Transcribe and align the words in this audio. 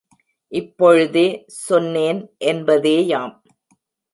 இப்பொழுதே 0.51 1.25
சொன்னேன்! 1.59 2.21
என்பதேயாம். 2.45 3.35